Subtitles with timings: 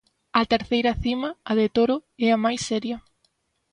[0.39, 2.97] A terceira cima, a de Toro, é a mais seria.